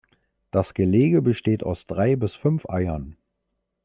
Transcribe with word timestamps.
Das 0.49 0.73
Gelege 0.73 1.21
besteht 1.21 1.61
aus 1.63 1.85
drei 1.85 2.15
bis 2.15 2.33
fünf 2.33 2.67
Eiern. 2.67 3.17